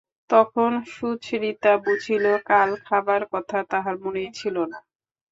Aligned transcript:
তখন 0.29 0.71
সুচরিতা 0.91 1.73
বুঝিল, 1.77 2.25
কাল 2.49 2.69
খাবার 2.85 3.21
কথা 3.33 3.57
তাহার 3.71 3.95
মনেই 4.03 4.29
ছিল 4.33 4.55
না। 4.71 4.79